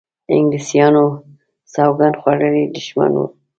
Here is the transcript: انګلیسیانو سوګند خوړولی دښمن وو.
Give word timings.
انګلیسیانو 0.35 1.05
سوګند 1.73 2.15
خوړولی 2.21 2.63
دښمن 2.75 3.11
وو. 3.17 3.25